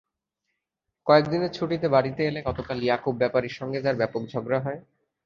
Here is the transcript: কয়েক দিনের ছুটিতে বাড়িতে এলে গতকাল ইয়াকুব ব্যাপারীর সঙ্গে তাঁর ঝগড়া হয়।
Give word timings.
কয়েক 1.07 1.25
দিনের 1.27 1.51
ছুটিতে 1.51 1.87
বাড়িতে 1.87 2.21
এলে 2.25 2.39
গতকাল 2.49 2.77
ইয়াকুব 2.83 3.15
ব্যাপারীর 3.17 3.57
সঙ্গে 3.59 3.79
তাঁর 3.81 3.95
ঝগড়া 4.33 4.59
হয়। 4.65 4.79